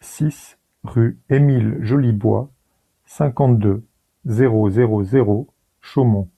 [0.00, 2.50] six rue Émile Jolibois,
[3.06, 3.84] cinquante-deux,
[4.24, 5.46] zéro zéro zéro,
[5.80, 6.28] Chaumont